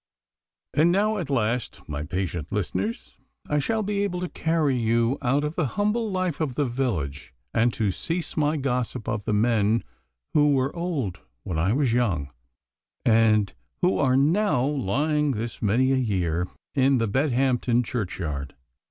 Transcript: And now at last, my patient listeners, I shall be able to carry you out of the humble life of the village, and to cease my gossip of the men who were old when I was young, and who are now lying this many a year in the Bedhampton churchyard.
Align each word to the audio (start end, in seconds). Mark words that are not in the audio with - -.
And 0.73 0.91
now 0.91 1.19
at 1.19 1.29
last, 1.29 1.81
my 1.87 2.01
patient 2.01 2.51
listeners, 2.51 3.19
I 3.47 3.59
shall 3.59 3.83
be 3.83 4.01
able 4.03 4.19
to 4.21 4.29
carry 4.29 4.75
you 4.75 5.19
out 5.21 5.43
of 5.43 5.53
the 5.53 5.67
humble 5.77 6.09
life 6.09 6.41
of 6.41 6.55
the 6.55 6.65
village, 6.65 7.35
and 7.53 7.71
to 7.73 7.91
cease 7.91 8.35
my 8.35 8.57
gossip 8.57 9.07
of 9.07 9.25
the 9.25 9.33
men 9.33 9.83
who 10.33 10.53
were 10.55 10.75
old 10.75 11.19
when 11.43 11.59
I 11.59 11.73
was 11.73 11.93
young, 11.93 12.31
and 13.05 13.53
who 13.83 13.99
are 13.99 14.17
now 14.17 14.65
lying 14.65 15.33
this 15.33 15.61
many 15.61 15.91
a 15.91 15.97
year 15.97 16.47
in 16.73 16.97
the 16.97 17.07
Bedhampton 17.07 17.83
churchyard. 17.83 18.55